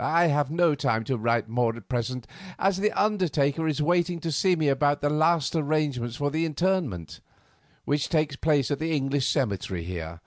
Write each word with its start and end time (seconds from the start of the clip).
I 0.00 0.26
have 0.26 0.50
no 0.50 0.74
time 0.74 1.04
to 1.04 1.16
write 1.16 1.48
more 1.48 1.76
at 1.76 1.88
present, 1.88 2.26
as 2.58 2.78
the 2.78 2.90
undertaker 2.90 3.68
is 3.68 3.80
waiting 3.80 4.18
to 4.22 4.32
see 4.32 4.56
me 4.56 4.66
about 4.66 5.02
the 5.02 5.08
last 5.08 5.54
arrangements 5.54 6.16
for 6.16 6.32
the 6.32 6.44
interment, 6.44 7.20
which 7.84 8.08
takes 8.08 8.34
place 8.34 8.72
at 8.72 8.80
the 8.80 8.90
English 8.90 9.28
cemetery 9.28 9.84
here. 9.84 10.20